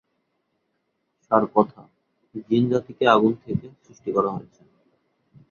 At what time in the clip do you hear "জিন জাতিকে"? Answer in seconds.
2.47-3.05